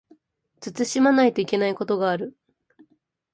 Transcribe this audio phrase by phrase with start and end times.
[0.61, 2.35] 慎まないといけないことがある